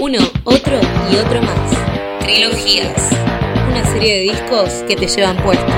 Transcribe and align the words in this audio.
Uno, 0.00 0.18
otro 0.44 0.78
y 1.10 1.16
otro 1.16 1.42
más. 1.42 1.76
Trilogías. 2.20 3.10
Una 3.68 3.84
serie 3.84 4.14
de 4.14 4.20
discos 4.32 4.84
que 4.86 4.94
te 4.94 5.08
llevan 5.08 5.36
puesto. 5.38 5.77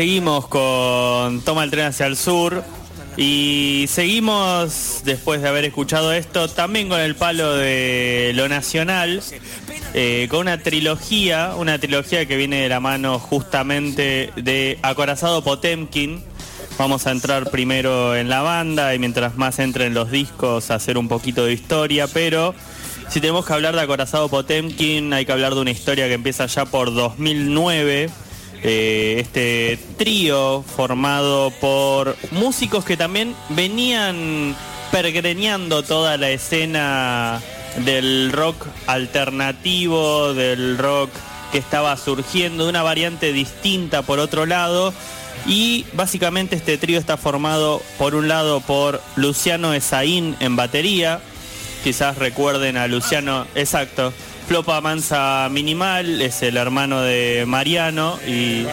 Seguimos 0.00 0.48
con 0.48 1.42
Toma 1.42 1.62
el 1.62 1.70
tren 1.70 1.84
hacia 1.84 2.06
el 2.06 2.16
sur. 2.16 2.64
Y 3.18 3.84
seguimos, 3.86 5.02
después 5.04 5.42
de 5.42 5.48
haber 5.48 5.66
escuchado 5.66 6.14
esto, 6.14 6.48
también 6.48 6.88
con 6.88 6.98
el 6.98 7.16
palo 7.16 7.54
de 7.54 8.32
lo 8.34 8.48
nacional, 8.48 9.22
eh, 9.92 10.26
con 10.30 10.40
una 10.40 10.56
trilogía, 10.62 11.52
una 11.54 11.78
trilogía 11.78 12.24
que 12.24 12.38
viene 12.38 12.62
de 12.62 12.70
la 12.70 12.80
mano 12.80 13.18
justamente 13.18 14.30
de 14.36 14.78
Acorazado 14.80 15.44
Potemkin. 15.44 16.24
Vamos 16.78 17.06
a 17.06 17.10
entrar 17.10 17.50
primero 17.50 18.16
en 18.16 18.30
la 18.30 18.40
banda 18.40 18.94
y 18.94 18.98
mientras 18.98 19.36
más 19.36 19.58
entren 19.58 19.92
los 19.92 20.10
discos, 20.10 20.70
hacer 20.70 20.96
un 20.96 21.08
poquito 21.08 21.44
de 21.44 21.52
historia, 21.52 22.06
pero 22.06 22.54
si 23.10 23.20
tenemos 23.20 23.44
que 23.44 23.52
hablar 23.52 23.74
de 23.74 23.82
Acorazado 23.82 24.30
Potemkin, 24.30 25.12
hay 25.12 25.26
que 25.26 25.32
hablar 25.32 25.54
de 25.54 25.60
una 25.60 25.72
historia 25.72 26.08
que 26.08 26.14
empieza 26.14 26.46
ya 26.46 26.64
por 26.64 26.94
2009 26.94 28.08
eh, 28.62 29.16
este 29.18 29.78
trío 29.96 30.62
formado 30.62 31.50
por 31.60 32.16
músicos 32.30 32.84
que 32.84 32.96
también 32.96 33.34
venían 33.50 34.54
pergreñando 34.92 35.82
toda 35.82 36.16
la 36.16 36.30
escena 36.30 37.40
del 37.84 38.32
rock 38.32 38.66
alternativo, 38.86 40.34
del 40.34 40.76
rock 40.78 41.10
que 41.52 41.58
estaba 41.58 41.96
surgiendo, 41.96 42.64
de 42.64 42.70
una 42.70 42.82
variante 42.82 43.32
distinta 43.32 44.02
por 44.02 44.18
otro 44.18 44.46
lado. 44.46 44.92
Y 45.46 45.86
básicamente 45.94 46.56
este 46.56 46.76
trío 46.76 46.98
está 46.98 47.16
formado 47.16 47.80
por 47.98 48.14
un 48.14 48.28
lado 48.28 48.60
por 48.60 49.00
Luciano 49.16 49.72
Esaín 49.72 50.36
en 50.40 50.54
batería, 50.54 51.20
quizás 51.82 52.18
recuerden 52.18 52.76
a 52.76 52.86
Luciano, 52.88 53.46
exacto, 53.54 54.12
Flopa 54.50 54.80
Mansa 54.80 55.48
Minimal 55.48 56.20
es 56.20 56.42
el 56.42 56.56
hermano 56.56 57.02
de 57.02 57.44
Mariano 57.46 58.18
y 58.26 58.66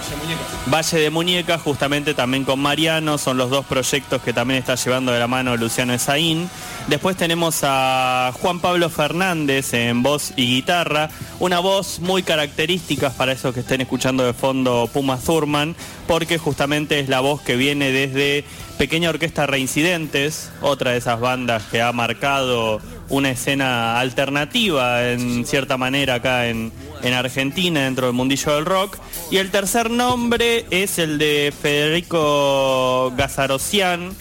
Valle 0.74 0.98
de 0.98 1.12
Muñecas 1.12 1.62
justamente 1.62 2.16
también 2.16 2.46
con 2.46 2.60
Mariano, 2.60 3.20
son 3.20 3.38
los 3.38 3.52
dos 3.52 3.64
proyectos 3.64 4.24
que 4.24 4.34
también 4.34 4.58
está 4.58 4.74
llevando 4.74 5.12
de 5.12 5.20
la 5.20 5.28
mano 5.28 5.56
Luciano 5.56 5.94
Esaín. 5.94 6.50
Después 6.88 7.16
tenemos 7.16 7.60
a 7.62 8.32
Juan 8.42 8.60
Pablo 8.60 8.90
Fernández 8.90 9.72
en 9.76 10.02
voz 10.02 10.34
y 10.36 10.48
guitarra, 10.48 11.12
una 11.40 11.60
voz 11.60 12.00
muy 12.00 12.24
característica 12.24 13.12
para 13.12 13.34
esos 13.34 13.54
que 13.54 13.60
estén 13.60 13.82
escuchando 13.82 14.26
de 14.26 14.34
fondo 14.34 14.90
Puma 14.92 15.20
Thurman, 15.20 15.76
porque 16.08 16.40
justamente 16.40 17.00
es 17.00 17.08
la 17.08 17.20
voz 17.20 17.44
que 17.44 17.56
viene 17.56 17.92
desde 17.92 18.46
Pequeña 18.80 19.12
Orquesta 19.12 19.46
Reincidentes, 19.46 20.50
otra 20.62 20.94
de 20.94 20.98
esas 20.98 21.20
bandas 21.20 21.62
que 21.70 21.84
ha 21.84 21.92
marcado 21.92 22.82
una 23.10 23.32
escena 23.32 24.00
alternativa 24.00 25.10
en 25.12 25.46
cierta 25.46 25.78
manera 25.78 26.16
acá 26.16 26.48
en, 26.48 26.72
en 27.04 27.14
Argentina 27.14 27.82
dentro 27.86 28.08
del 28.08 28.16
mundillo 28.16 28.56
del 28.56 28.66
rock. 28.66 28.98
Y 29.32 29.38
el 29.38 29.50
tercer 29.52 29.90
nombre 29.90 30.66
es 30.72 31.00
el 31.00 31.18
de 31.18 31.54
Federico 31.60 33.12
Gazarosian 33.16 34.14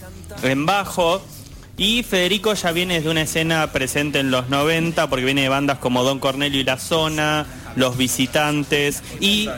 en 0.43 0.67
bajo. 0.67 1.23
Y 1.79 2.03
Federico 2.05 2.55
ya 2.55 2.73
viene 2.73 3.01
de 3.03 3.09
una 3.11 3.23
escena 3.23 3.71
presente 3.71 4.19
en 4.21 4.31
los 4.31 4.49
90 4.49 5.09
porque 5.11 5.25
viene 5.27 5.43
de 5.43 5.49
bandas 5.51 5.79
como 5.79 6.03
Don 6.05 6.19
Cornelio 6.19 6.61
y 6.61 6.65
La 6.65 6.79
Zona, 6.79 7.45
Los 7.77 7.99
Visitantes 7.99 9.03
y 9.21 9.51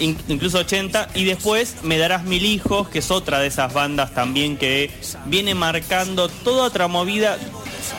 in- 0.00 0.18
incluso 0.26 0.58
80 0.58 1.10
y 1.14 1.22
después 1.22 1.76
Me 1.84 1.98
Darás 1.98 2.24
Mil 2.24 2.44
Hijos, 2.44 2.88
que 2.88 2.98
es 2.98 3.12
otra 3.12 3.38
de 3.38 3.46
esas 3.46 3.72
bandas 3.72 4.12
también 4.12 4.56
que 4.56 4.90
viene 5.26 5.54
marcando 5.54 6.28
toda 6.28 6.64
otra 6.64 6.88
movida. 6.88 7.38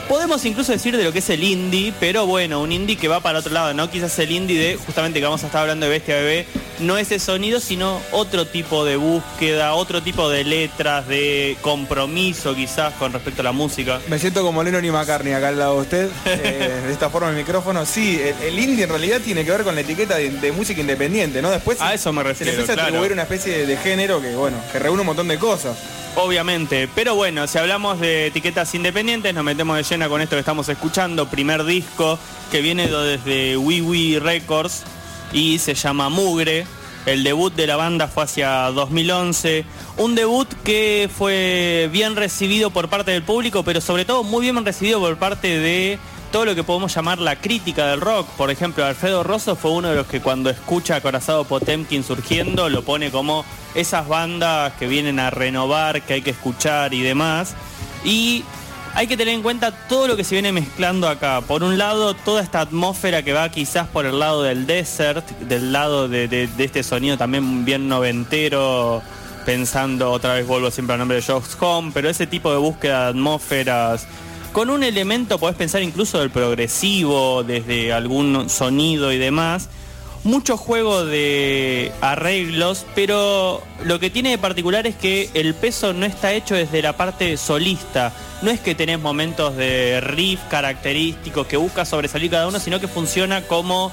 Podemos 0.08 0.44
incluso 0.46 0.72
decir 0.72 0.96
de 0.98 1.04
lo 1.04 1.12
que 1.12 1.20
es 1.20 1.30
el 1.30 1.44
indie, 1.44 1.94
pero 2.00 2.26
bueno, 2.26 2.62
un 2.62 2.72
indie 2.72 2.96
que 2.98 3.08
va 3.08 3.20
para 3.20 3.40
otro 3.40 3.52
lado, 3.54 3.74
¿no? 3.74 3.90
Quizás 3.90 4.18
el 4.20 4.32
indie 4.32 4.58
de, 4.58 4.78
justamente 4.78 5.20
que 5.20 5.26
vamos 5.26 5.44
a 5.44 5.48
estar 5.48 5.62
hablando 5.62 5.86
de 5.86 5.92
Bestia 5.92 6.16
Bebé, 6.16 6.46
no 6.80 6.98
ese 6.98 7.20
sonido, 7.20 7.60
sino 7.60 8.02
otro 8.12 8.46
tipo 8.48 8.86
de 8.86 8.98
búsqueda, 8.98 9.74
otro 9.74 10.02
tipo 10.02 10.30
de 10.30 10.44
letras, 10.44 11.08
de 11.08 11.58
compromiso 11.62 12.56
quizás 12.56 12.94
con 12.96 13.14
respecto 13.14 13.42
a 13.42 13.46
la 13.46 13.52
música. 13.52 14.00
Me 14.08 14.20
siento 14.20 14.42
como 14.44 14.64
Lennon 14.64 14.84
y 14.84 14.92
McCartney 14.92 15.34
acá 15.34 15.50
al 15.50 15.60
lado 15.60 15.76
de 15.76 15.82
usted, 15.82 16.10
eh, 16.26 16.82
de 16.86 16.92
esta 16.92 17.10
forma 17.10 17.30
el 17.30 17.36
micrófono. 17.36 17.86
Sí, 17.86 18.20
el, 18.22 18.48
el 18.48 18.60
indie 18.60 18.84
en 18.84 18.90
realidad 18.90 19.22
tiene 19.24 19.46
que 19.46 19.52
ver 19.52 19.64
con 19.64 19.76
la 19.76 19.82
etiqueta 19.82 20.16
de, 20.18 20.30
de 20.30 20.52
música 20.52 20.82
independiente, 20.82 21.42
¿no? 21.42 21.52
Después 21.52 21.80
A 21.82 21.94
eso 21.94 22.12
me 22.12 22.22
se 22.22 22.24
le 22.24 22.30
refiero, 22.30 22.52
empieza 22.54 22.82
a 22.82 22.86
atribuir 22.86 23.14
una 23.14 23.24
especie 23.24 23.60
de, 23.60 23.66
de 23.66 23.78
género 23.78 24.22
que, 24.22 24.36
bueno, 24.36 24.58
que 24.72 24.80
reúne 24.80 25.02
un 25.02 25.08
montón 25.08 25.28
de 25.28 25.38
cosas. 25.38 25.78
Obviamente, 26.16 26.88
pero 26.94 27.16
bueno, 27.16 27.48
si 27.48 27.58
hablamos 27.58 28.00
de 28.00 28.28
etiquetas 28.28 28.74
independientes, 28.76 29.34
nos 29.34 29.44
metemos 29.44 29.78
de 29.78 29.84
llena 29.84 30.08
con 30.08 30.22
esto 30.22 30.36
que 30.36 30.42
estamos 30.42 30.70
escuchando, 30.70 31.28
primer 31.28 31.64
disco 31.64 32.20
que 32.52 32.62
viene 32.62 32.88
de- 32.88 33.18
desde 33.18 33.58
Wee 33.58 33.82
Wee 33.82 34.20
Records 34.20 34.84
y 35.34 35.58
se 35.58 35.74
llama 35.74 36.10
Mugre. 36.10 36.68
El 37.08 37.24
debut 37.24 37.54
de 37.54 37.66
la 37.68 37.76
banda 37.78 38.08
fue 38.08 38.24
hacia 38.24 38.70
2011, 38.72 39.66
un 39.98 40.14
debut 40.16 40.48
que 40.64 41.10
fue 41.14 41.90
bien 41.92 42.16
recibido 42.16 42.70
por 42.70 42.88
parte 42.90 43.12
del 43.12 43.24
público, 43.24 43.64
pero 43.64 43.82
sobre 43.82 44.06
todo 44.06 44.24
muy 44.24 44.44
bien 44.44 44.64
recibido 44.64 45.00
por 45.02 45.18
parte 45.18 45.60
de 45.60 45.98
todo 46.34 46.46
lo 46.46 46.56
que 46.56 46.64
podemos 46.64 46.94
llamar 46.94 47.20
la 47.20 47.36
crítica 47.36 47.86
del 47.86 48.02
rock. 48.02 48.28
Por 48.30 48.50
ejemplo, 48.50 48.84
Alfredo 48.84 49.22
Rosso 49.22 49.56
fue 49.56 49.70
uno 49.70 49.90
de 49.90 49.96
los 49.96 50.08
que 50.08 50.20
cuando 50.20 50.50
escucha 50.50 50.96
a 50.96 51.02
Corazado 51.02 51.44
Potemkin 51.44 52.04
surgiendo 52.04 52.70
lo 52.70 52.82
pone 52.82 53.12
como 53.12 53.46
esas 53.76 54.08
bandas 54.08 54.74
que 54.74 54.88
vienen 54.88 55.20
a 55.20 55.30
renovar, 55.30 56.02
que 56.02 56.16
hay 56.16 56.22
que 56.24 56.32
escuchar 56.32 56.96
y 56.96 57.04
demás. 57.04 57.54
Y 58.04 58.44
hay 58.96 59.06
que 59.06 59.16
tener 59.16 59.36
en 59.36 59.44
cuenta 59.44 59.72
todo 59.88 60.08
lo 60.08 60.18
que 60.18 60.24
se 60.24 60.34
viene 60.34 60.52
mezclando 60.52 61.08
acá. 61.08 61.42
Por 61.42 61.64
un 61.64 61.78
lado, 61.78 62.16
toda 62.16 62.42
esta 62.42 62.62
atmósfera 62.62 63.22
que 63.22 63.32
va 63.32 63.50
quizás 63.50 63.88
por 63.88 64.08
el 64.08 64.18
lado 64.18 64.42
del 64.42 64.66
desert, 64.66 65.30
del 65.42 65.72
lado 65.72 66.08
de, 66.08 66.50
este 66.58 66.82
sonido 66.82 67.16
también 67.16 67.64
bien 67.64 67.88
noventero, 67.88 69.04
pensando, 69.46 70.12
otra 70.12 70.34
vez 70.34 70.48
vuelvo 70.48 70.72
siempre 70.72 70.94
al 70.94 71.00
nombre 71.00 71.18
de 71.18 71.24
Josh 71.24 71.56
Home, 71.60 71.92
pero 71.94 72.10
ese 72.10 72.26
tipo 72.26 72.52
de 72.52 72.58
búsqueda 72.58 73.04
de 73.04 73.10
atmósferas, 73.12 74.08
con 74.54 74.70
un 74.70 74.84
elemento, 74.84 75.40
podés 75.40 75.58
pensar 75.58 75.82
incluso 75.82 76.20
del 76.20 76.30
progresivo, 76.30 77.44
desde 77.44 77.92
algún 77.92 78.50
sonido 78.50 79.12
y 79.12 79.18
demás. 79.18 79.68
Mucho 80.24 80.56
juego 80.58 81.04
de 81.04 81.92
arreglos, 82.00 82.86
pero 82.96 83.62
lo 83.84 84.00
que 84.00 84.12
tiene 84.12 84.30
de 84.30 84.38
particular 84.38 84.88
es 84.88 84.96
que 84.96 85.30
el 85.34 85.56
peso 85.56 85.92
no 85.92 86.06
está 86.06 86.32
hecho 86.32 86.54
desde 86.56 86.82
la 86.84 86.96
parte 86.96 87.36
solista. 87.36 88.14
No 88.44 88.52
es 88.52 88.60
que 88.60 88.76
tenés 88.76 89.00
momentos 89.00 89.58
de 89.58 90.00
riff 90.02 90.40
característicos 90.50 91.48
que 91.48 91.58
busca 91.58 91.84
sobresalir 91.84 92.30
cada 92.30 92.48
uno, 92.48 92.60
sino 92.60 92.80
que 92.80 92.88
funciona 92.88 93.42
como 93.42 93.92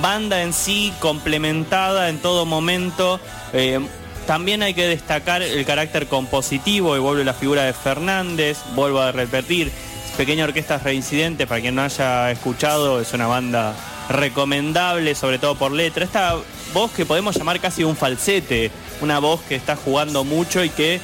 banda 0.00 0.40
en 0.42 0.52
sí, 0.52 0.92
complementada 1.00 2.08
en 2.08 2.18
todo 2.18 2.46
momento. 2.46 3.20
Eh, 3.52 3.80
también 4.26 4.62
hay 4.62 4.74
que 4.74 4.88
destacar 4.88 5.42
el 5.42 5.64
carácter 5.64 6.06
compositivo 6.08 6.96
y 6.96 7.00
vuelve 7.00 7.22
la 7.22 7.34
figura 7.34 7.62
de 7.62 7.72
Fernández, 7.72 8.58
vuelvo 8.74 9.00
a 9.00 9.12
repetir, 9.12 9.70
Pequeña 10.16 10.44
Orquesta 10.44 10.78
Reincidente, 10.78 11.46
para 11.46 11.60
quien 11.60 11.74
no 11.74 11.82
haya 11.82 12.30
escuchado, 12.30 13.00
es 13.02 13.12
una 13.12 13.26
banda 13.26 13.74
recomendable, 14.08 15.14
sobre 15.14 15.38
todo 15.38 15.56
por 15.56 15.72
letra. 15.72 16.04
Esta 16.04 16.36
voz 16.72 16.90
que 16.92 17.04
podemos 17.04 17.36
llamar 17.36 17.60
casi 17.60 17.84
un 17.84 17.96
falsete, 17.96 18.70
una 19.02 19.18
voz 19.18 19.42
que 19.42 19.54
está 19.54 19.76
jugando 19.76 20.24
mucho 20.24 20.64
y 20.64 20.70
que 20.70 21.00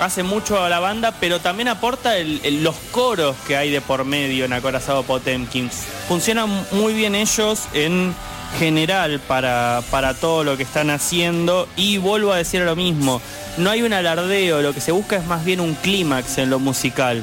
hace 0.00 0.22
mucho 0.22 0.62
a 0.62 0.70
la 0.70 0.80
banda, 0.80 1.12
pero 1.20 1.38
también 1.38 1.68
aporta 1.68 2.14
los 2.50 2.76
coros 2.92 3.36
que 3.46 3.58
hay 3.58 3.70
de 3.70 3.82
por 3.82 4.06
medio 4.06 4.46
en 4.46 4.54
Acorazado 4.54 5.02
Potemkin. 5.02 5.70
Funcionan 6.08 6.48
muy 6.72 6.94
bien 6.94 7.14
ellos 7.14 7.64
en 7.74 8.14
general 8.58 9.20
para, 9.20 9.82
para 9.90 10.14
todo 10.14 10.44
lo 10.44 10.56
que 10.56 10.62
están 10.62 10.88
haciendo 10.88 11.68
y 11.76 11.98
vuelvo 11.98 12.32
a 12.32 12.38
decir 12.38 12.62
lo 12.62 12.74
mismo, 12.74 13.20
no 13.58 13.68
hay 13.68 13.82
un 13.82 13.92
alardeo, 13.92 14.62
lo 14.62 14.72
que 14.72 14.80
se 14.80 14.92
busca 14.92 15.16
es 15.16 15.26
más 15.26 15.44
bien 15.44 15.60
un 15.60 15.74
clímax 15.74 16.38
en 16.38 16.48
lo 16.48 16.58
musical. 16.58 17.22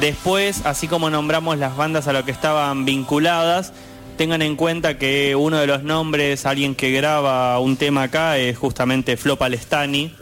Después, 0.00 0.64
así 0.64 0.86
como 0.86 1.10
nombramos 1.10 1.58
las 1.58 1.76
bandas 1.76 2.06
a 2.06 2.12
lo 2.12 2.24
que 2.24 2.30
estaban 2.30 2.84
vinculadas, 2.84 3.72
tengan 4.16 4.42
en 4.42 4.54
cuenta 4.54 4.96
que 4.96 5.34
uno 5.34 5.58
de 5.58 5.66
los 5.66 5.82
nombres, 5.82 6.46
alguien 6.46 6.76
que 6.76 6.92
graba 6.92 7.58
un 7.58 7.76
tema 7.76 8.04
acá, 8.04 8.38
es 8.38 8.56
justamente 8.56 9.16
Flo 9.16 9.36
Palestani, 9.36 10.14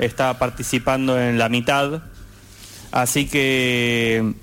está 0.00 0.38
participando 0.38 1.20
en 1.20 1.38
la 1.38 1.48
mitad. 1.48 2.02
Así 2.90 3.28
que 3.28 4.34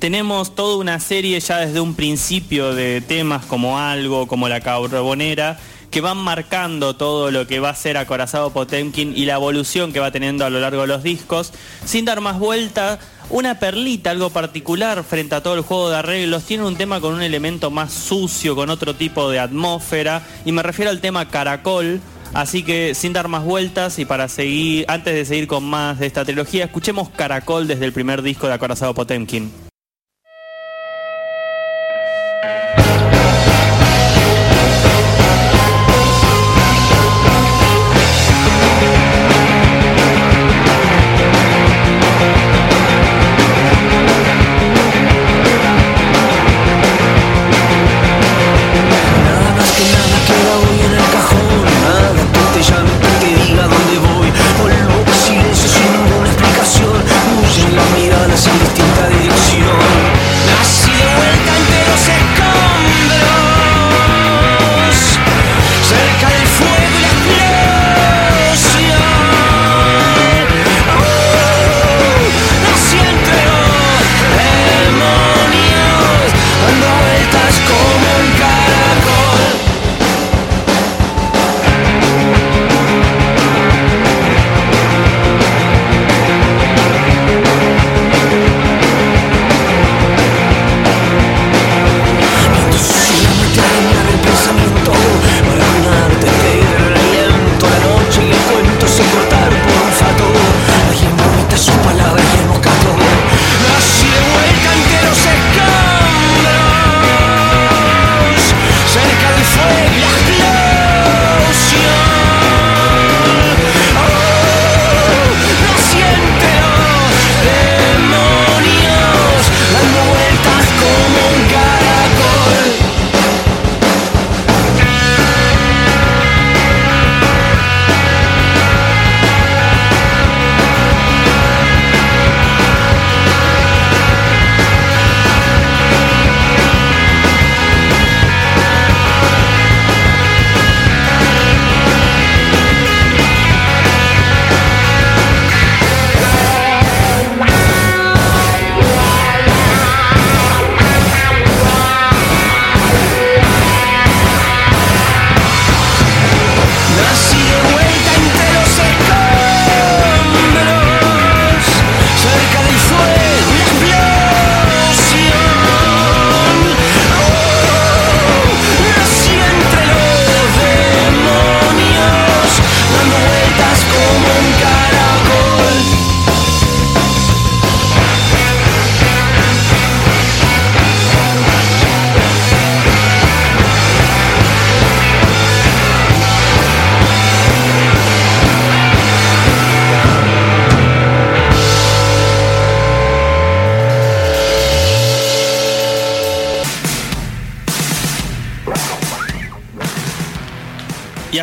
tenemos 0.00 0.56
toda 0.56 0.76
una 0.76 0.98
serie 0.98 1.38
ya 1.38 1.58
desde 1.58 1.80
un 1.80 1.94
principio 1.94 2.74
de 2.74 3.00
temas 3.02 3.46
como 3.46 3.78
algo, 3.78 4.26
como 4.26 4.48
la 4.48 4.60
carbonera, 4.60 5.58
que 5.90 6.00
van 6.00 6.18
marcando 6.18 6.96
todo 6.96 7.30
lo 7.30 7.46
que 7.46 7.60
va 7.60 7.70
a 7.70 7.74
ser 7.74 7.96
Acorazado 7.96 8.50
Potemkin 8.50 9.16
y 9.16 9.24
la 9.24 9.34
evolución 9.34 9.92
que 9.92 10.00
va 10.00 10.10
teniendo 10.10 10.44
a 10.44 10.50
lo 10.50 10.60
largo 10.60 10.82
de 10.82 10.86
los 10.88 11.02
discos. 11.02 11.52
Sin 11.84 12.04
dar 12.04 12.20
más 12.20 12.38
vuelta, 12.38 12.98
una 13.30 13.58
perlita, 13.58 14.10
algo 14.10 14.30
particular 14.30 15.02
frente 15.04 15.34
a 15.34 15.42
todo 15.42 15.54
el 15.54 15.62
juego 15.62 15.90
de 15.90 15.96
arreglos. 15.96 16.44
Tiene 16.44 16.64
un 16.64 16.76
tema 16.76 17.00
con 17.00 17.14
un 17.14 17.22
elemento 17.22 17.70
más 17.70 17.92
sucio, 17.92 18.54
con 18.54 18.70
otro 18.70 18.94
tipo 18.94 19.30
de 19.30 19.38
atmósfera. 19.38 20.22
Y 20.44 20.52
me 20.52 20.62
refiero 20.62 20.90
al 20.90 21.00
tema 21.00 21.28
Caracol. 21.28 22.00
Así 22.34 22.62
que 22.62 22.94
sin 22.94 23.12
dar 23.12 23.28
más 23.28 23.44
vueltas 23.44 23.98
y 23.98 24.04
para 24.04 24.28
seguir, 24.28 24.84
antes 24.88 25.14
de 25.14 25.24
seguir 25.24 25.46
con 25.46 25.64
más 25.64 25.98
de 25.98 26.06
esta 26.06 26.24
trilogía, 26.24 26.64
escuchemos 26.64 27.08
Caracol 27.08 27.66
desde 27.66 27.84
el 27.84 27.92
primer 27.92 28.20
disco 28.20 28.46
de 28.46 28.52
Acorazado 28.52 28.94
Potemkin. 28.94 29.65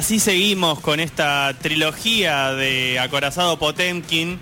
Así 0.03 0.19
seguimos 0.19 0.81
con 0.81 0.99
esta 0.99 1.55
trilogía 1.61 2.51
de 2.51 2.99
Acorazado 2.99 3.57
Potemkin, 3.57 4.37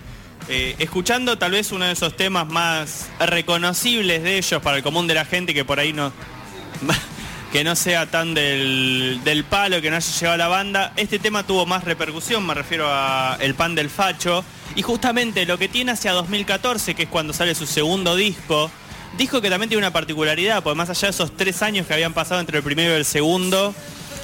eh, 0.50 0.76
escuchando 0.80 1.38
tal 1.38 1.52
vez 1.52 1.72
uno 1.72 1.86
de 1.86 1.92
esos 1.92 2.18
temas 2.18 2.48
más 2.48 3.12
reconocibles 3.20 4.24
de 4.24 4.40
ellos 4.40 4.60
para 4.64 4.78
el 4.78 4.82
común 4.82 5.06
de 5.06 5.14
la 5.14 5.24
gente 5.24 5.54
que 5.54 5.64
por 5.64 5.80
ahí 5.80 5.94
no... 5.94 6.12
que 7.52 7.64
no 7.64 7.76
sea 7.76 8.10
tan 8.10 8.34
del, 8.34 9.22
del 9.24 9.44
palo, 9.44 9.80
que 9.82 9.92
no 9.92 9.98
haya 9.98 10.12
llegado 10.12 10.34
a 10.34 10.38
la 10.38 10.48
banda. 10.48 10.94
Este 10.96 11.20
tema 11.20 11.44
tuvo 11.46 11.68
más 11.68 11.84
repercusión, 11.84 12.44
me 12.44 12.56
refiero 12.56 12.88
a 12.90 13.38
El 13.40 13.54
Pan 13.54 13.76
del 13.76 13.92
Facho. 13.92 14.44
Y 14.74 14.82
justamente 14.82 15.46
lo 15.46 15.60
que 15.60 15.68
tiene 15.68 15.92
hacia 15.92 16.12
2014, 16.14 16.96
que 16.96 17.04
es 17.04 17.10
cuando 17.10 17.34
sale 17.34 17.54
su 17.54 17.68
segundo 17.68 18.16
disco, 18.16 18.72
disco 19.16 19.42
que 19.42 19.52
también 19.52 19.70
tiene 19.70 19.84
una 19.84 19.94
particularidad, 19.94 20.64
porque 20.64 20.78
más 20.78 20.90
allá 20.90 21.10
de 21.10 21.12
esos 21.12 21.38
tres 21.38 21.62
años 21.62 21.86
que 21.86 21.94
habían 21.94 22.14
pasado 22.14 22.42
entre 22.42 22.58
el 22.58 22.64
primero 22.64 22.94
y 22.94 22.98
el 22.98 23.06
segundo, 23.06 23.76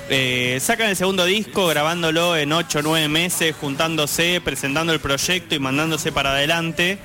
eh, 0.09 0.57
sacan 0.61 0.89
el 0.89 0.95
segundo 0.95 1.25
disco 1.25 1.67
grabándolo 1.67 2.37
en 2.37 2.53
8 2.53 2.79
o 2.79 2.81
9 2.81 3.07
meses, 3.09 3.55
juntándose, 3.59 4.41
presentando 4.43 4.93
el 4.93 4.99
proyecto 4.99 5.55
y 5.55 5.59
mandándose 5.59 6.11
para 6.11 6.31
adelante. 6.31 6.99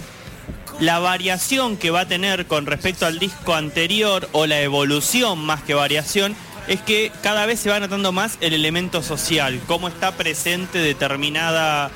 La 0.80 0.98
variación 0.98 1.76
que 1.76 1.90
va 1.90 2.00
a 2.00 2.08
tener 2.08 2.46
con 2.46 2.66
respecto 2.66 3.06
al 3.06 3.18
disco 3.18 3.54
anterior 3.54 4.28
o 4.32 4.46
la 4.46 4.60
evolución 4.60 5.38
más 5.38 5.62
que 5.62 5.74
variación 5.74 6.34
es 6.68 6.80
que 6.80 7.10
cada 7.22 7.46
vez 7.46 7.60
se 7.60 7.70
va 7.70 7.80
notando 7.80 8.12
más 8.12 8.38
el 8.40 8.52
elemento 8.52 9.02
social, 9.02 9.60
cómo 9.66 9.88
está 9.88 10.12
presente 10.12 10.78
determinada 10.78 11.90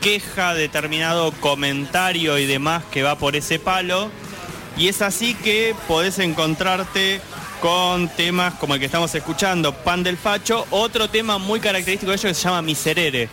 queja, 0.00 0.54
determinado 0.54 1.32
comentario 1.32 2.38
y 2.38 2.46
demás 2.46 2.84
que 2.90 3.02
va 3.02 3.16
por 3.16 3.36
ese 3.36 3.58
palo. 3.58 4.10
Y 4.76 4.88
es 4.88 5.02
así 5.02 5.34
que 5.34 5.74
podés 5.86 6.18
encontrarte 6.18 7.20
con 7.62 8.08
temas 8.08 8.54
como 8.54 8.74
el 8.74 8.80
que 8.80 8.86
estamos 8.86 9.14
escuchando, 9.14 9.72
Pan 9.72 10.02
del 10.02 10.16
Facho, 10.18 10.66
otro 10.70 11.08
tema 11.08 11.38
muy 11.38 11.60
característico 11.60 12.10
de 12.10 12.16
ellos 12.16 12.30
que 12.30 12.34
se 12.34 12.42
llama 12.42 12.60
Miserere. 12.60 13.28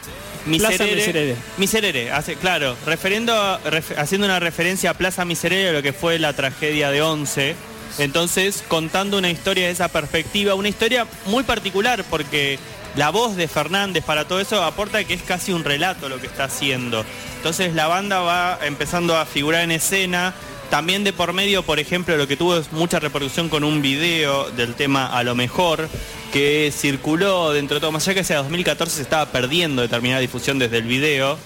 Plaza 0.46 0.84
Miserere. 0.86 1.36
Miserere, 1.58 2.12
hace, 2.12 2.36
claro, 2.36 2.78
referiendo, 2.86 3.34
ref- 3.66 3.98
haciendo 3.98 4.26
una 4.28 4.40
referencia 4.40 4.92
a 4.92 4.94
Plaza 4.94 5.26
Miserere, 5.26 5.74
lo 5.74 5.82
que 5.82 5.94
fue 5.94 6.20
la 6.20 6.34
tragedia 6.34 6.92
de 6.92 7.02
Once. 7.02 7.56
Entonces, 7.98 8.64
contando 8.68 9.18
una 9.18 9.32
historia 9.32 9.66
de 9.66 9.72
esa 9.72 9.88
perspectiva, 9.88 10.54
una 10.54 10.70
historia 10.70 11.08
muy 11.26 11.44
particular 11.44 12.04
porque 12.08 12.60
la 12.96 13.10
voz 13.10 13.36
de 13.36 13.48
Fernández 13.48 14.04
para 14.04 14.28
todo 14.28 14.40
eso 14.40 14.64
aporta 14.64 15.04
que 15.04 15.16
es 15.16 15.24
casi 15.24 15.54
un 15.54 15.64
relato 15.64 16.08
lo 16.08 16.22
que 16.22 16.28
está 16.28 16.44
haciendo. 16.44 17.04
Entonces 17.38 17.74
la 17.74 17.88
banda 17.88 18.20
va 18.20 18.60
empezando 18.64 19.18
a 19.18 19.26
figurar 19.26 19.64
en 19.64 19.72
escena. 19.72 20.36
También 20.70 21.04
de 21.04 21.14
por 21.14 21.34
medio, 21.34 21.64
por 21.64 21.80
ejemplo, 21.80 22.16
lo 22.16 22.28
que 22.28 22.38
tuvo 22.38 22.56
es 22.56 22.72
mucha 22.72 23.00
repercusión 23.00 23.50
con 23.50 23.64
un 23.64 23.82
video 23.82 24.52
del 24.52 24.76
tema 24.76 25.08
A 25.08 25.24
lo 25.24 25.34
mejor, 25.34 25.90
que 26.32 26.72
circuló 26.76 27.52
dentro 27.54 27.76
de 27.76 27.82
todo, 27.82 27.92
más 27.92 28.08
allá 28.08 28.14
que 28.14 28.20
hacia 28.20 28.38
2014 28.38 28.98
se 28.98 29.02
estaba 29.02 29.26
perdiendo 29.32 29.82
determinada 29.82 30.22
difusión 30.22 30.60
desde 30.60 30.78
el 30.78 30.84
video. 30.84 31.40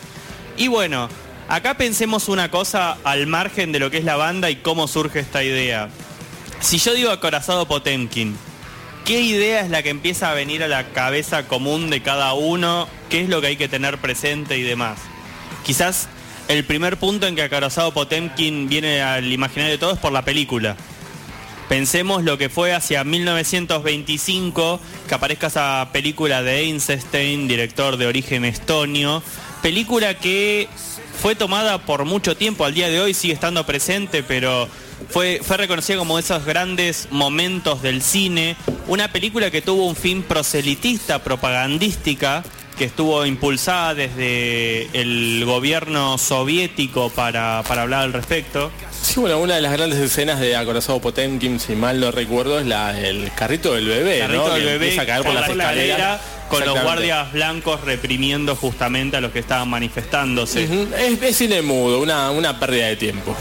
Y 0.58 0.68
bueno, 0.68 1.08
acá 1.48 1.76
pensemos 1.76 2.28
una 2.28 2.52
cosa 2.52 2.98
al 3.06 3.26
margen 3.26 3.72
de 3.72 3.80
lo 3.80 3.90
que 3.90 4.00
es 4.00 4.04
la 4.04 4.18
banda 4.18 4.50
y 4.50 4.58
cómo 4.58 4.90
surge 4.90 5.20
esta 5.20 5.42
idea. 5.42 5.88
Si 6.60 6.78
yo 6.78 6.94
digo 6.94 7.10
acorazado 7.10 7.66
Potemkin, 7.66 8.36
¿qué 9.06 9.22
idea 9.22 9.62
es 9.62 9.70
la 9.70 9.84
que 9.84 9.90
empieza 9.90 10.32
a 10.32 10.34
venir 10.34 10.64
a 10.64 10.68
la 10.68 10.90
cabeza 10.90 11.48
común 11.48 11.90
de 11.90 12.02
cada 12.02 12.34
uno? 12.34 12.90
¿Qué 13.10 13.22
es 13.22 13.30
lo 13.30 13.40
que 13.40 13.48
hay 13.48 13.58
que 13.58 13.70
tener 13.70 14.00
presente 14.00 14.58
y 14.58 14.64
demás? 14.64 15.00
Quizás 15.64 16.10
el 16.48 16.64
primer 16.66 16.98
punto 16.98 17.28
en 17.28 17.36
que 17.36 17.44
acorazado 17.44 17.94
Potemkin 17.94 18.68
viene 18.68 19.02
al 19.02 19.32
imaginario 19.32 19.74
de 19.74 19.78
todos 19.78 20.00
por 20.00 20.12
la 20.12 20.24
película. 20.24 20.76
Pensemos 21.70 22.24
lo 22.24 22.38
que 22.38 22.50
fue 22.50 22.74
hacia 22.74 23.04
1925, 23.04 24.80
que 25.08 25.16
aparezca 25.16 25.48
esa 25.48 25.90
película 25.94 26.44
de 26.44 26.60
Einstein, 26.60 27.48
director 27.48 27.98
de 27.98 28.06
origen 28.06 28.46
estonio, 28.46 29.24
película 29.62 30.18
que 30.18 30.68
fue 31.20 31.36
tomada 31.36 31.86
por 31.86 32.06
mucho 32.06 32.36
tiempo, 32.36 32.66
al 32.66 32.74
día 32.74 32.90
de 32.90 33.00
hoy 33.00 33.14
sigue 33.14 33.34
estando 33.34 33.66
presente, 33.66 34.24
pero 34.24 34.68
fue, 35.10 35.40
fue 35.42 35.58
reconocida 35.58 35.98
como 35.98 36.20
esos 36.20 36.44
grandes 36.46 37.08
momentos 37.12 37.82
del 37.82 38.02
cine, 38.02 38.58
una 38.88 39.12
película 39.12 39.50
que 39.50 39.62
tuvo 39.62 39.88
un 39.88 39.96
fin 39.96 40.22
proselitista, 40.22 41.24
propagandística, 41.24 42.44
que 42.84 42.88
estuvo 42.88 43.26
impulsada 43.26 43.94
desde 43.94 44.90
el 44.92 45.46
gobierno 45.46 46.18
soviético 46.18 47.10
para, 47.10 47.64
para 47.66 47.84
hablar 47.84 48.02
al 48.02 48.12
respecto. 48.12 48.72
Sí, 48.92 49.22
bueno, 49.22 49.40
una 49.40 49.56
de 49.56 49.62
las 49.62 49.72
grandes 49.72 50.00
escenas 50.00 50.42
de 50.42 50.58
Acorazado 50.58 51.00
Potemkin, 51.00 51.62
si 51.62 51.76
mal 51.76 52.02
no 52.02 52.12
recuerdo, 52.12 52.60
es 52.60 52.66
la 52.66 52.92
del 52.92 53.32
carrito 53.38 53.74
del 53.74 53.88
bebé, 53.88 54.20
carrito 54.20 54.50
¿no? 54.50 54.54
del 54.56 54.66
bebé 54.66 54.88
empieza 54.88 55.04
a 55.04 55.06
caer 55.06 55.24
por 55.24 55.34
la 55.34 55.74
las 55.74 56.22
con 56.50 56.66
los 56.66 56.84
guardias 56.84 57.32
blancos 57.32 57.80
reprimiendo 57.80 58.54
justamente 58.58 59.16
a 59.16 59.22
los 59.22 59.32
que 59.32 59.40
estaban 59.40 59.70
manifestándose. 59.70 60.66
Es, 60.98 61.22
es 61.22 61.38
cine 61.38 61.62
mudo, 61.62 62.02
una, 62.02 62.32
una 62.32 62.60
pérdida 62.60 62.88
de 62.88 62.98
tiempo. 62.98 63.34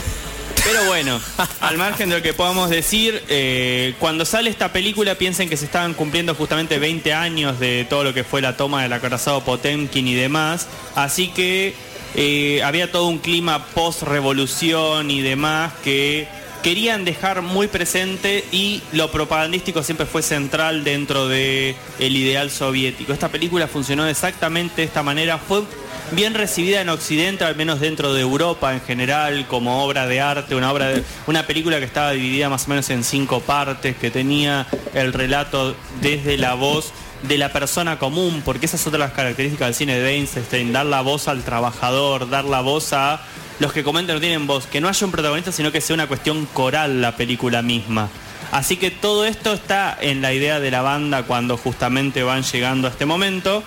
Pero 0.65 0.85
bueno, 0.85 1.19
al 1.59 1.77
margen 1.77 2.09
de 2.09 2.17
lo 2.17 2.21
que 2.21 2.33
podamos 2.33 2.69
decir, 2.69 3.21
eh, 3.27 3.95
cuando 3.99 4.23
sale 4.23 4.49
esta 4.49 4.71
película 4.71 5.15
piensen 5.15 5.49
que 5.49 5.57
se 5.57 5.65
estaban 5.65 5.93
cumpliendo 5.93 6.35
justamente 6.35 6.79
20 6.79 7.13
años 7.13 7.59
de 7.59 7.85
todo 7.89 8.05
lo 8.05 8.13
que 8.13 8.23
fue 8.23 8.41
la 8.41 8.55
toma 8.55 8.81
del 8.81 8.93
acorazado 8.93 9.43
Potemkin 9.43 10.07
y 10.07 10.13
demás, 10.13 10.67
así 10.95 11.27
que 11.29 11.75
eh, 12.15 12.61
había 12.63 12.91
todo 12.91 13.07
un 13.07 13.19
clima 13.19 13.65
post-revolución 13.73 15.11
y 15.11 15.21
demás 15.21 15.73
que 15.83 16.27
querían 16.63 17.03
dejar 17.03 17.41
muy 17.41 17.67
presente 17.67 18.45
y 18.51 18.81
lo 18.93 19.11
propagandístico 19.11 19.83
siempre 19.83 20.05
fue 20.05 20.23
central 20.23 20.85
dentro 20.85 21.27
de 21.27 21.75
el 21.99 22.15
ideal 22.15 22.49
soviético. 22.49 23.11
Esta 23.11 23.29
película 23.29 23.67
funcionó 23.67 24.07
exactamente 24.07 24.77
de 24.77 24.83
esta 24.83 25.03
manera, 25.03 25.37
fue 25.37 25.63
bien 26.11 26.33
recibida 26.33 26.79
en 26.81 26.87
Occidente, 26.87 27.43
al 27.43 27.57
menos 27.57 27.81
dentro 27.81 28.13
de 28.13 28.21
Europa 28.21 28.73
en 28.73 28.81
general, 28.81 29.45
como 29.47 29.83
obra 29.83 30.07
de 30.07 30.21
arte, 30.21 30.55
una 30.55 30.71
obra 30.71 30.87
de, 30.87 31.03
una 31.27 31.45
película 31.45 31.79
que 31.79 31.85
estaba 31.85 32.11
dividida 32.11 32.49
más 32.49 32.65
o 32.65 32.69
menos 32.69 32.89
en 32.89 33.03
cinco 33.03 33.41
partes, 33.41 33.97
que 33.97 34.09
tenía 34.09 34.65
el 34.93 35.11
relato 35.11 35.75
desde 36.01 36.37
la 36.37 36.53
voz 36.53 36.93
de 37.23 37.37
la 37.37 37.51
persona 37.51 37.99
común, 37.99 38.41
porque 38.43 38.67
esas 38.67 38.79
son 38.79 38.93
otras 38.93 39.11
características 39.11 39.67
del 39.67 39.75
cine 39.75 39.99
de 39.99 40.15
Einstein, 40.15 40.71
dar 40.71 40.85
la 40.85 41.01
voz 41.01 41.27
al 41.27 41.43
trabajador, 41.43 42.29
dar 42.29 42.45
la 42.45 42.61
voz 42.61 42.93
a 42.93 43.21
los 43.59 43.73
que 43.73 43.83
comentan 43.83 44.15
no 44.15 44.21
tienen 44.21 44.47
voz, 44.47 44.65
que 44.67 44.81
no 44.81 44.87
haya 44.87 45.05
un 45.05 45.11
protagonista, 45.11 45.51
sino 45.51 45.71
que 45.71 45.81
sea 45.81 45.93
una 45.93 46.07
cuestión 46.07 46.45
coral 46.47 47.01
la 47.01 47.15
película 47.15 47.61
misma. 47.61 48.09
Así 48.51 48.77
que 48.77 48.91
todo 48.91 49.25
esto 49.25 49.53
está 49.53 49.97
en 49.99 50.21
la 50.21 50.33
idea 50.33 50.59
de 50.59 50.69
la 50.69 50.81
banda 50.81 51.23
cuando 51.23 51.57
justamente 51.57 52.23
van 52.23 52.43
llegando 52.43 52.87
a 52.87 52.91
este 52.91 53.05
momento. 53.05 53.63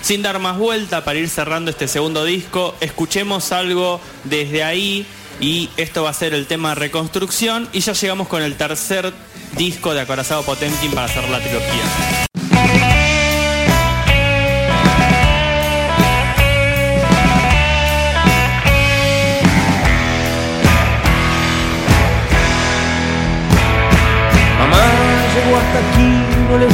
Sin 0.00 0.22
dar 0.22 0.38
más 0.38 0.58
vuelta 0.58 1.04
para 1.04 1.18
ir 1.18 1.28
cerrando 1.28 1.70
este 1.70 1.88
segundo 1.88 2.24
disco, 2.24 2.74
escuchemos 2.80 3.52
algo 3.52 4.00
desde 4.24 4.64
ahí 4.64 5.06
y 5.40 5.70
esto 5.76 6.04
va 6.04 6.10
a 6.10 6.14
ser 6.14 6.34
el 6.34 6.46
tema 6.46 6.74
reconstrucción 6.74 7.68
y 7.72 7.80
ya 7.80 7.92
llegamos 7.92 8.28
con 8.28 8.42
el 8.42 8.54
tercer 8.56 9.12
disco 9.56 9.94
de 9.94 10.00
Acorazado 10.00 10.42
Potemkin 10.42 10.92
para 10.92 11.06
hacer 11.06 11.28
la 11.28 11.40
trilogía. 11.40 12.31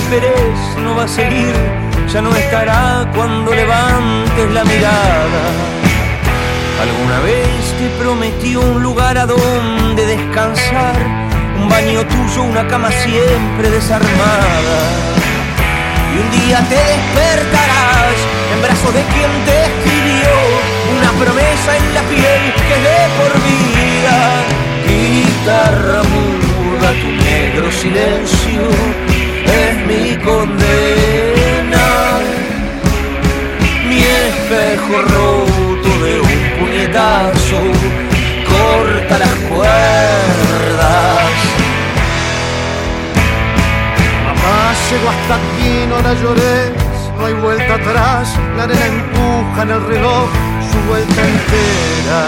Esperes, 0.09 0.59
no 0.79 0.97
va 0.97 1.05
a 1.05 1.09
seguir, 1.09 1.55
ya 2.11 2.23
no 2.23 2.35
estará 2.35 3.11
cuando 3.15 3.55
levantes 3.55 4.51
la 4.53 4.65
mirada. 4.65 5.43
Alguna 6.81 7.21
vez 7.21 7.61
te 7.79 7.89
prometí 8.01 8.57
un 8.57 8.83
lugar 8.83 9.19
a 9.19 9.27
donde 9.27 10.07
descansar, 10.07 10.97
un 11.61 11.69
baño 11.69 12.07
tuyo, 12.07 12.43
una 12.43 12.67
cama 12.69 12.91
siempre 12.91 13.69
desarmada. 13.69 14.79
Y 16.15 16.19
un 16.23 16.31
día 16.41 16.59
te 16.71 16.81
despertarás 16.93 18.19
en 18.53 18.63
brazos 18.63 18.95
de 18.95 19.03
quien 19.13 19.33
te 19.45 19.57
escribió 19.69 20.33
una 20.97 21.11
promesa 21.23 21.77
en 21.77 21.95
la 21.95 22.03
piel 22.13 22.43
que 22.67 22.75
es 22.77 22.83
de 22.89 23.01
por 23.19 23.33
vida. 23.49 24.19
Guitarra 24.89 26.03
muda, 26.03 26.89
tu 27.03 27.09
negro 27.25 27.71
silencio 27.71 29.18
es 29.69 29.77
mi 29.87 30.17
condena. 30.25 31.87
Mi 33.89 33.99
espejo 33.99 35.03
roto 35.03 35.91
de 36.05 36.21
un 36.21 36.41
puñetazo 36.59 37.61
corta 38.51 39.19
las 39.19 39.35
cuerdas. 39.51 41.31
Mamá 44.25 44.75
llegó 44.91 45.09
hasta 45.15 45.35
aquí, 45.35 45.73
no 45.89 45.97
la 46.03 46.15
llores, 46.15 46.71
no 47.19 47.27
hay 47.27 47.35
vuelta 47.35 47.75
atrás, 47.75 48.35
la 48.57 48.63
arena 48.65 48.87
empuja 48.87 49.63
en 49.63 49.71
el 49.71 49.87
reloj 49.87 50.29
su 50.71 50.79
vuelta 50.89 51.21
entera. 51.33 52.21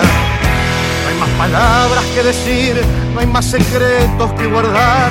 No 1.03 1.09
hay 1.09 1.17
más 1.21 1.31
palabras 1.39 2.05
que 2.15 2.23
decir, 2.23 2.83
no 3.15 3.21
hay 3.21 3.27
más 3.27 3.47
secretos 3.47 4.33
que 4.39 4.47
guardar, 4.47 5.11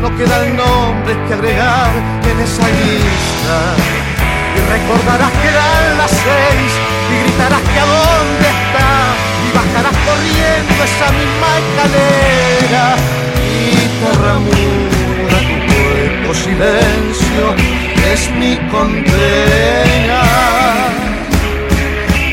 no 0.00 0.16
quedan 0.16 0.56
nombres 0.56 1.16
que 1.26 1.34
agregar 1.34 1.90
en 2.30 2.40
esa 2.40 2.66
lista. 2.68 3.56
Y 4.56 4.60
recordarás 4.72 5.32
que 5.40 5.48
eran 5.48 5.98
las 5.98 6.10
seis 6.10 6.72
y 7.10 7.14
gritarás 7.22 7.60
que 7.60 7.80
a 7.80 7.86
dónde 7.86 8.46
está 8.56 8.90
y 9.44 9.50
bajarás 9.56 9.96
corriendo 10.06 10.84
esa 10.90 11.08
misma 11.18 11.48
escalera. 11.62 12.96
Guitarra 13.46 14.34
muda, 14.38 15.38
tu 15.48 15.56
cuerpo 15.68 16.34
silencio 16.34 17.44
es 18.12 18.30
mi 18.32 18.56
condena. 18.70 20.22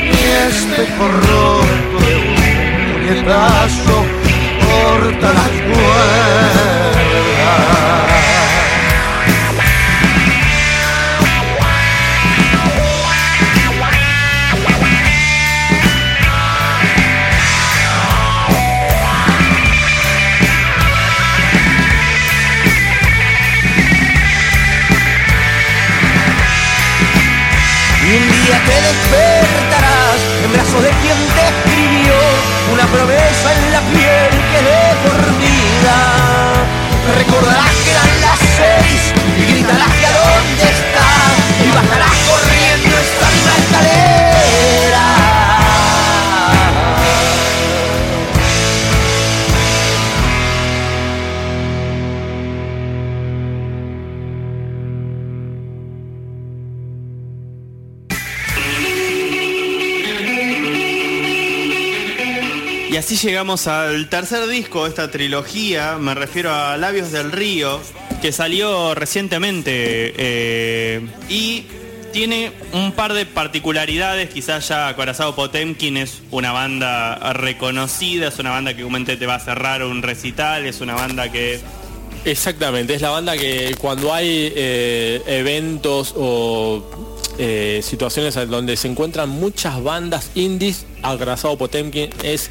Mi 0.09 0.21
espejo 0.47 1.07
roto 1.07 1.95
de 2.05 2.15
un 2.15 2.33
puñetazo 2.93 4.02
escribió 37.43 37.57
una 37.57 37.73
promesa 37.73 37.79
en 37.79 37.82
llegamos 63.23 63.67
al 63.67 64.09
tercer 64.09 64.47
disco 64.47 64.83
de 64.83 64.89
esta 64.89 65.09
trilogía, 65.09 65.97
me 65.97 66.13
refiero 66.13 66.53
a 66.53 66.75
Labios 66.75 67.13
del 67.13 67.31
Río, 67.31 67.79
que 68.21 68.33
salió 68.33 68.93
recientemente 68.95 70.13
eh, 70.17 71.07
y 71.29 71.63
tiene 72.11 72.51
un 72.73 72.91
par 72.91 73.13
de 73.13 73.25
particularidades, 73.25 74.29
quizás 74.29 74.67
ya 74.67 74.89
Acorazado 74.89 75.35
Potemkin 75.35 75.95
es 75.95 76.21
una 76.31 76.51
banda 76.51 77.15
reconocida, 77.31 78.27
es 78.27 78.39
una 78.39 78.49
banda 78.49 78.73
que 78.75 78.83
comúnmente 78.83 79.15
te 79.15 79.25
va 79.25 79.35
a 79.35 79.39
cerrar 79.39 79.83
un 79.83 80.01
recital, 80.01 80.65
es 80.65 80.81
una 80.81 80.95
banda 80.95 81.31
que 81.31 81.61
Exactamente, 82.25 82.93
es 82.93 83.01
la 83.01 83.09
banda 83.09 83.37
que 83.37 83.75
cuando 83.79 84.13
hay 84.13 84.53
eh, 84.55 85.21
eventos 85.27 86.13
o 86.15 87.09
eh, 87.37 87.81
situaciones 87.83 88.35
donde 88.49 88.77
se 88.77 88.87
encuentran 88.87 89.29
muchas 89.29 89.81
bandas 89.81 90.31
indies, 90.35 90.85
Agrasado 91.01 91.57
Potemkin 91.57 92.09
es 92.23 92.49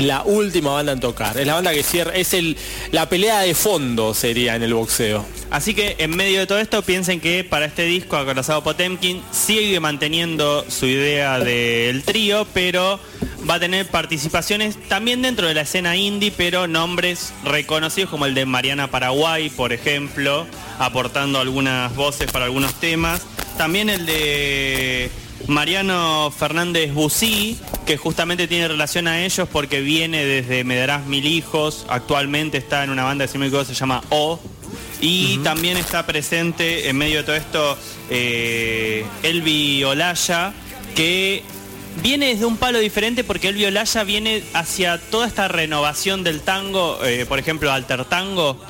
la 0.00 0.22
última 0.22 0.72
banda 0.72 0.92
en 0.92 1.00
tocar. 1.00 1.38
Es 1.38 1.46
la 1.46 1.54
banda 1.54 1.72
que 1.72 1.82
cierra, 1.82 2.12
es 2.14 2.34
el, 2.34 2.56
la 2.92 3.08
pelea 3.08 3.40
de 3.40 3.54
fondo 3.54 4.14
sería 4.14 4.56
en 4.56 4.62
el 4.62 4.74
boxeo. 4.74 5.24
Así 5.50 5.74
que 5.74 5.96
en 5.98 6.16
medio 6.16 6.40
de 6.40 6.46
todo 6.46 6.58
esto 6.58 6.82
piensen 6.82 7.20
que 7.20 7.44
para 7.44 7.66
este 7.66 7.84
disco 7.84 8.16
Acorazado 8.16 8.62
Potemkin 8.62 9.22
sigue 9.32 9.80
manteniendo 9.80 10.64
su 10.68 10.86
idea 10.86 11.38
del 11.38 12.02
trío, 12.02 12.46
pero 12.54 13.00
va 13.48 13.54
a 13.54 13.60
tener 13.60 13.86
participaciones 13.86 14.76
también 14.88 15.22
dentro 15.22 15.48
de 15.48 15.54
la 15.54 15.62
escena 15.62 15.96
indie, 15.96 16.32
pero 16.36 16.66
nombres 16.66 17.32
reconocidos 17.44 18.10
como 18.10 18.26
el 18.26 18.34
de 18.34 18.46
Mariana 18.46 18.90
Paraguay, 18.90 19.50
por 19.50 19.72
ejemplo, 19.72 20.46
aportando 20.78 21.40
algunas 21.40 21.94
voces 21.96 22.30
para 22.30 22.44
algunos 22.44 22.74
temas. 22.74 23.22
También 23.56 23.90
el 23.90 24.06
de 24.06 25.10
Mariano 25.46 26.32
Fernández 26.36 26.92
Busí, 26.92 27.58
que 27.86 27.96
justamente 27.96 28.46
tiene 28.46 28.68
relación 28.68 29.08
a 29.08 29.24
ellos 29.24 29.48
porque 29.50 29.80
viene 29.80 30.24
desde 30.24 30.64
Me 30.64 30.76
darás 30.76 31.06
mil 31.06 31.26
hijos, 31.26 31.86
actualmente 31.88 32.58
está 32.58 32.84
en 32.84 32.90
una 32.90 33.04
banda 33.04 33.26
de 33.26 33.50
que 33.50 33.64
se 33.64 33.74
llama 33.74 34.02
O. 34.10 34.38
Y 35.00 35.38
también 35.38 35.78
está 35.78 36.04
presente 36.04 36.88
en 36.88 36.96
medio 36.96 37.18
de 37.18 37.22
todo 37.24 37.36
esto 37.36 37.78
eh, 38.10 39.04
Elvi 39.22 39.82
Olaya, 39.82 40.52
que 40.94 41.42
viene 42.02 42.26
desde 42.26 42.44
un 42.44 42.58
palo 42.58 42.78
diferente 42.78 43.24
porque 43.24 43.48
Elvi 43.48 43.64
Olaya 43.64 44.04
viene 44.04 44.42
hacia 44.52 44.98
toda 44.98 45.26
esta 45.26 45.48
renovación 45.48 46.22
del 46.22 46.42
tango, 46.42 46.98
eh, 47.02 47.24
por 47.26 47.38
ejemplo, 47.38 47.72
Alter 47.72 48.04
Tango. 48.04 48.60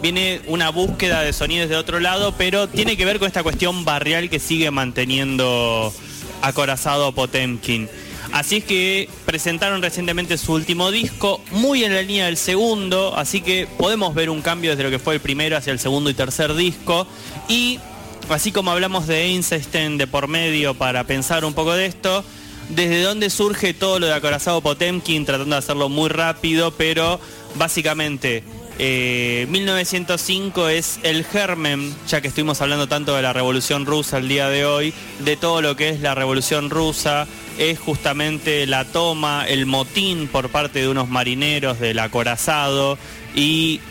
Viene 0.00 0.40
una 0.46 0.70
búsqueda 0.70 1.20
de 1.20 1.32
sonidos 1.32 1.68
de 1.68 1.76
otro 1.76 2.00
lado, 2.00 2.34
pero 2.38 2.68
tiene 2.68 2.96
que 2.96 3.04
ver 3.04 3.18
con 3.18 3.26
esta 3.26 3.42
cuestión 3.42 3.84
barrial 3.84 4.30
que 4.30 4.38
sigue 4.38 4.70
manteniendo 4.70 5.92
acorazado 6.42 7.12
Potemkin. 7.12 7.88
Así 8.32 8.58
es 8.58 8.64
que 8.64 9.08
presentaron 9.26 9.82
recientemente 9.82 10.38
su 10.38 10.52
último 10.52 10.90
disco, 10.90 11.40
muy 11.50 11.84
en 11.84 11.94
la 11.94 12.02
línea 12.02 12.26
del 12.26 12.36
segundo, 12.36 13.16
así 13.16 13.40
que 13.40 13.66
podemos 13.78 14.14
ver 14.14 14.30
un 14.30 14.40
cambio 14.40 14.70
desde 14.70 14.84
lo 14.84 14.90
que 14.90 15.00
fue 15.00 15.14
el 15.14 15.20
primero 15.20 15.56
hacia 15.56 15.72
el 15.72 15.80
segundo 15.80 16.10
y 16.10 16.14
tercer 16.14 16.54
disco. 16.54 17.06
Y 17.48 17.80
así 18.28 18.52
como 18.52 18.70
hablamos 18.70 19.08
de 19.08 19.24
Einstein 19.24 19.98
de 19.98 20.06
por 20.06 20.28
medio 20.28 20.74
para 20.74 21.04
pensar 21.04 21.44
un 21.44 21.54
poco 21.54 21.72
de 21.72 21.86
esto, 21.86 22.24
desde 22.68 23.02
dónde 23.02 23.30
surge 23.30 23.74
todo 23.74 23.98
lo 23.98 24.06
de 24.06 24.14
acorazado 24.14 24.60
Potemkin, 24.60 25.24
tratando 25.24 25.56
de 25.56 25.58
hacerlo 25.58 25.88
muy 25.88 26.08
rápido, 26.08 26.70
pero 26.70 27.20
básicamente 27.56 28.44
eh, 28.82 29.46
1905 29.50 30.70
es 30.70 31.00
el 31.02 31.26
germen, 31.26 31.94
ya 32.08 32.22
que 32.22 32.28
estuvimos 32.28 32.62
hablando 32.62 32.88
tanto 32.88 33.14
de 33.14 33.20
la 33.20 33.34
revolución 33.34 33.84
rusa 33.84 34.16
el 34.16 34.26
día 34.26 34.48
de 34.48 34.64
hoy, 34.64 34.94
de 35.18 35.36
todo 35.36 35.60
lo 35.60 35.76
que 35.76 35.90
es 35.90 36.00
la 36.00 36.14
revolución 36.14 36.70
rusa, 36.70 37.26
es 37.58 37.78
justamente 37.78 38.66
la 38.66 38.86
toma, 38.86 39.46
el 39.46 39.66
motín 39.66 40.28
por 40.28 40.48
parte 40.48 40.78
de 40.78 40.88
unos 40.88 41.10
marineros 41.10 41.78
del 41.78 41.98
acorazado 41.98 42.96
y 43.34 43.82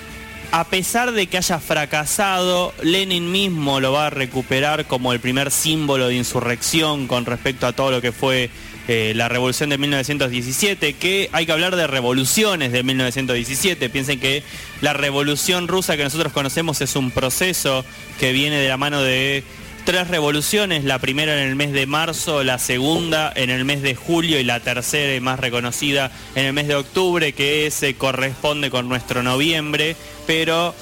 a 0.52 0.64
pesar 0.64 1.12
de 1.12 1.28
que 1.28 1.38
haya 1.38 1.60
fracasado, 1.60 2.74
Lenin 2.82 3.32
mismo 3.32 3.80
lo 3.80 3.92
va 3.92 4.08
a 4.08 4.10
recuperar 4.10 4.88
como 4.88 5.14
el 5.14 5.20
primer 5.20 5.52
símbolo 5.52 6.08
de 6.08 6.16
insurrección 6.16 7.06
con 7.06 7.28
respecto 7.28 7.68
a 7.68 7.74
todo 7.74 7.92
lo 7.92 8.02
que 8.02 8.12
fue 8.12 8.50
eh, 8.92 9.14
la 9.14 9.30
revolución 9.30 9.70
de 9.70 9.78
1917, 9.78 10.94
que 10.94 11.30
hay 11.32 11.46
que 11.46 11.52
hablar 11.52 11.76
de 11.76 11.86
revoluciones 11.86 12.72
de 12.72 12.82
1917. 12.82 13.88
Piensen 13.88 14.20
que 14.20 14.42
la 14.82 14.94
revolución 14.94 15.68
rusa 15.68 15.96
que 15.96 16.04
nosotros 16.04 16.34
conocemos 16.34 16.82
es 16.82 16.96
un 16.96 17.12
proceso 17.12 17.86
que 18.20 18.32
viene 18.32 18.58
de 18.58 18.68
la 18.68 18.78
mano 18.78 19.04
de 19.04 19.44
tres 19.86 20.08
revoluciones, 20.08 20.86
la 20.86 20.98
primera 20.98 21.40
en 21.40 21.50
el 21.50 21.56
mes 21.56 21.72
de 21.72 21.86
marzo, 21.86 22.44
la 22.44 22.58
segunda 22.58 23.32
en 23.36 23.52
el 23.52 23.64
mes 23.64 23.84
de 23.84 23.94
julio 23.94 24.40
y 24.40 24.44
la 24.44 24.60
tercera 24.60 25.14
y 25.14 25.20
más 25.20 25.40
reconocida 25.40 26.12
en 26.34 26.48
el 26.48 26.54
mes 26.54 26.68
de 26.68 26.74
octubre, 26.74 27.34
que 27.34 27.70
se 27.70 27.94
corresponde 27.94 28.72
con 28.72 28.90
nuestro 28.90 29.22
noviembre, 29.22 29.98
pero 30.26 30.74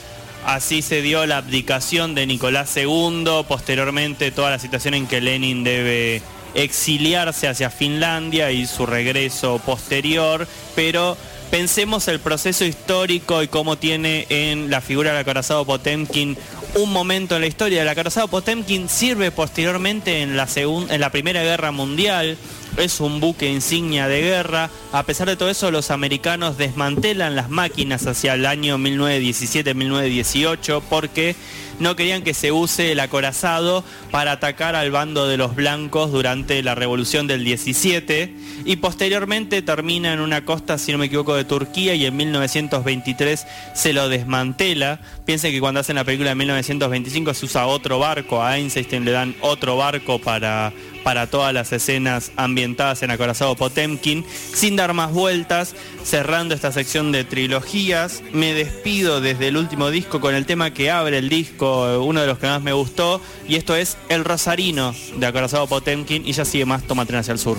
así 0.45 0.81
se 0.81 1.01
dio 1.01 1.25
la 1.25 1.39
abdicación 1.39 2.15
de 2.15 2.25
Nicolás 2.25 2.77
II, 2.77 3.43
posteriormente 3.49 4.31
toda 4.31 4.49
la 4.49 4.59
situación 4.59 4.93
en 4.93 5.07
que 5.07 5.19
Lenin 5.19 5.65
debe 5.65 6.21
exiliarse 6.57 7.47
hacia 7.47 7.69
Finlandia 7.69 8.51
y 8.51 8.65
su 8.65 8.85
regreso 8.85 9.59
posterior, 9.59 10.47
pero 10.75 11.15
pensemos 11.51 12.07
el 12.07 12.19
proceso 12.19 12.65
histórico 12.65 13.43
y 13.43 13.47
cómo 13.47 13.77
tiene 13.77 14.25
en 14.29 14.69
la 14.69 14.81
figura 14.81 15.11
del 15.11 15.21
acorazado 15.21 15.65
Potemkin 15.65 16.35
un 16.75 16.91
momento 16.91 17.35
en 17.35 17.41
la 17.41 17.47
historia. 17.47 17.83
El 17.83 17.89
acorazado 17.89 18.27
Potemkin 18.27 18.89
sirve 18.89 19.31
posteriormente 19.31 20.21
en 20.21 20.35
la, 20.35 20.47
en 20.55 20.99
la 20.99 21.11
Primera 21.11 21.43
Guerra 21.43 21.71
Mundial, 21.71 22.37
es 22.77 22.99
un 22.99 23.19
buque 23.19 23.49
insignia 23.49 24.07
de 24.07 24.21
guerra. 24.21 24.69
A 24.91 25.01
pesar 25.03 25.27
de 25.27 25.35
todo 25.35 25.49
eso, 25.49 25.71
los 25.71 25.89
americanos 25.91 26.57
desmantelan 26.57 27.35
las 27.35 27.49
máquinas 27.49 28.07
hacia 28.07 28.35
el 28.35 28.45
año 28.45 28.77
1917-1918 28.77 30.81
porque 30.89 31.35
no 31.79 31.95
querían 31.95 32.23
que 32.23 32.33
se 32.33 32.51
use 32.51 32.91
el 32.91 32.99
acorazado 32.99 33.83
para 34.09 34.33
atacar 34.33 34.75
al 34.75 34.91
bando 34.91 35.27
de 35.27 35.37
los 35.37 35.55
blancos 35.55 36.11
durante 36.11 36.63
la 36.63 36.75
revolución 36.75 37.27
del 37.27 37.43
17 37.43 38.33
y 38.65 38.75
posteriormente 38.77 39.61
termina 39.61 40.13
en 40.13 40.19
una 40.19 40.43
costa, 40.43 40.77
si 40.77 40.91
no 40.91 40.97
me 40.97 41.05
equivoco, 41.05 41.35
de 41.35 41.45
Turquía 41.45 41.93
y 41.93 42.05
en 42.05 42.17
1923 42.17 43.45
se 43.73 43.93
lo 43.93 44.09
desmantela. 44.09 44.99
Piensen 45.25 45.51
que 45.51 45.59
cuando 45.59 45.79
hacen 45.79 45.95
la 45.95 46.03
película 46.03 46.29
de 46.29 46.35
1925 46.35 47.33
se 47.33 47.45
usa 47.45 47.67
otro 47.67 47.99
barco, 47.99 48.43
a 48.43 48.57
Einstein 48.57 49.05
le 49.05 49.11
dan 49.11 49.35
otro 49.41 49.77
barco 49.77 50.19
para, 50.19 50.73
para 51.03 51.27
todas 51.27 51.53
las 51.53 51.71
escenas 51.71 52.31
ambientadas 52.67 53.01
en 53.03 53.11
Acorazado 53.11 53.55
Potemkin. 53.55 54.25
Sin 54.53 54.75
dar 54.75 54.93
más 54.93 55.13
vueltas, 55.13 55.73
cerrando 56.03 56.53
esta 56.53 56.71
sección 56.71 57.11
de 57.11 57.23
trilogías, 57.23 58.21
me 58.33 58.53
despido 58.53 59.21
desde 59.21 59.47
el 59.47 59.57
último 59.57 59.89
disco 59.89 60.19
con 60.19 60.35
el 60.35 60.45
tema 60.45 60.73
que 60.73 60.91
abre 60.91 61.17
el 61.17 61.29
disco, 61.29 62.03
uno 62.03 62.21
de 62.21 62.27
los 62.27 62.39
que 62.39 62.47
más 62.47 62.61
me 62.61 62.73
gustó, 62.73 63.21
y 63.47 63.55
esto 63.55 63.75
es 63.75 63.97
El 64.09 64.25
Rosarino 64.25 64.93
de 65.15 65.25
Acorazado 65.25 65.67
Potemkin, 65.67 66.27
y 66.27 66.33
ya 66.33 66.43
sigue 66.43 66.65
más 66.65 66.83
Toma 66.83 67.05
Tren 67.05 67.19
hacia 67.19 67.31
el 67.31 67.39
Sur. 67.39 67.57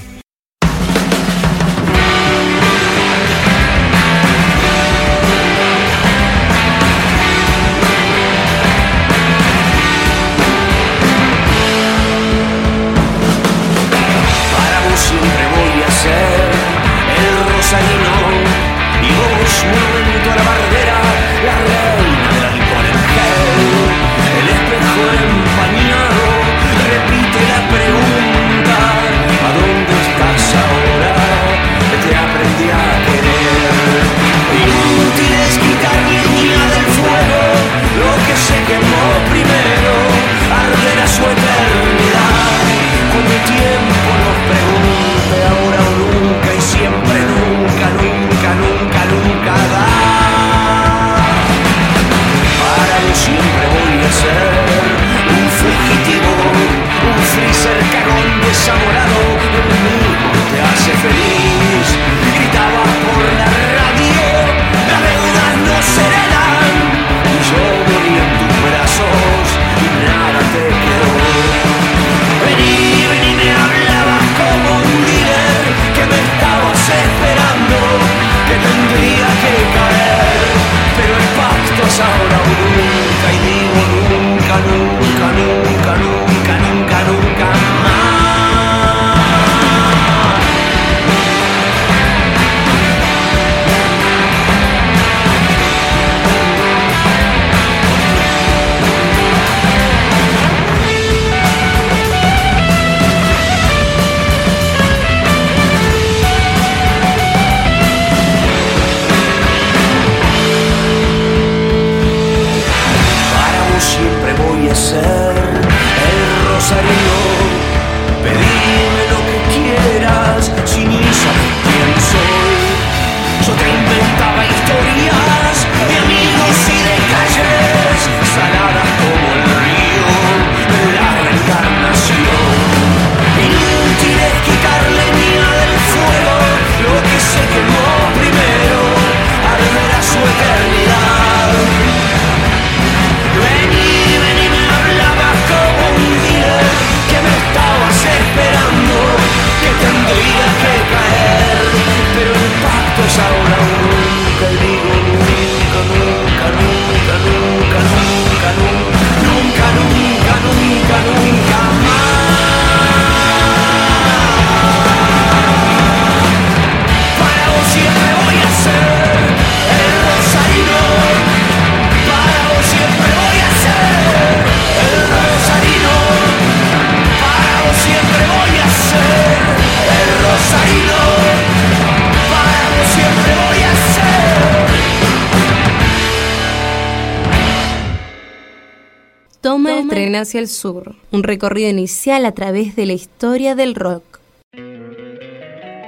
Hacia 189.99 190.41
el 190.41 190.49
sur, 190.49 190.95
un 191.11 191.23
recorrido 191.23 191.69
inicial 191.69 192.25
a 192.25 192.33
través 192.33 192.77
de 192.77 192.87
la 192.87 192.93
historia 192.93 193.55
del 193.55 193.75
rock. 193.75 194.21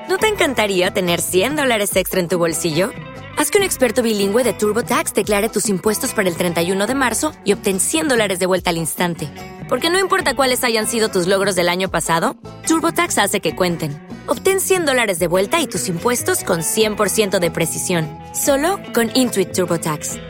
¿No 0.08 0.18
te 0.18 0.26
encantaría 0.26 0.90
tener 0.90 1.20
100 1.20 1.56
dólares 1.56 1.94
extra 1.94 2.20
en 2.20 2.28
tu 2.28 2.36
bolsillo? 2.36 2.90
Haz 3.38 3.50
que 3.50 3.58
un 3.58 3.64
experto 3.64 4.02
bilingüe 4.02 4.42
de 4.42 4.52
TurboTax 4.52 5.14
declare 5.14 5.48
tus 5.48 5.68
impuestos 5.68 6.12
para 6.12 6.28
el 6.28 6.36
31 6.36 6.86
de 6.86 6.94
marzo 6.94 7.32
y 7.44 7.52
obtén 7.52 7.78
100 7.78 8.08
dólares 8.08 8.38
de 8.40 8.46
vuelta 8.46 8.70
al 8.70 8.76
instante. 8.76 9.28
Porque 9.68 9.88
no 9.88 10.00
importa 10.00 10.34
cuáles 10.34 10.64
hayan 10.64 10.88
sido 10.88 11.08
tus 11.08 11.26
logros 11.26 11.54
del 11.54 11.68
año 11.68 11.90
pasado, 11.90 12.36
TurboTax 12.66 13.18
hace 13.18 13.40
que 13.40 13.54
cuenten. 13.54 13.96
Obtén 14.26 14.60
100 14.60 14.86
dólares 14.86 15.20
de 15.20 15.28
vuelta 15.28 15.60
y 15.60 15.68
tus 15.68 15.88
impuestos 15.88 16.42
con 16.44 16.60
100% 16.60 17.38
de 17.38 17.50
precisión. 17.50 18.08
Solo 18.34 18.80
con 18.92 19.10
Intuit 19.14 19.52
TurboTax. 19.52 20.29